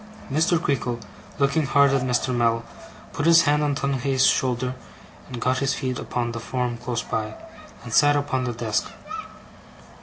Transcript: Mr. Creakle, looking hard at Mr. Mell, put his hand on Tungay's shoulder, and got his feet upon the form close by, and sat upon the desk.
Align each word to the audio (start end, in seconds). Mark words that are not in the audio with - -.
Mr. 0.31 0.59
Creakle, 0.59 0.99
looking 1.37 1.67
hard 1.67 1.91
at 1.91 2.01
Mr. 2.01 2.33
Mell, 2.35 2.63
put 3.13 3.27
his 3.27 3.43
hand 3.43 3.61
on 3.61 3.75
Tungay's 3.75 4.25
shoulder, 4.25 4.73
and 5.27 5.39
got 5.39 5.59
his 5.59 5.75
feet 5.75 5.99
upon 5.99 6.31
the 6.31 6.39
form 6.39 6.75
close 6.77 7.03
by, 7.03 7.35
and 7.83 7.93
sat 7.93 8.15
upon 8.15 8.45
the 8.45 8.53
desk. 8.53 8.87